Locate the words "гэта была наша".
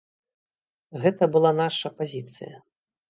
1.03-1.87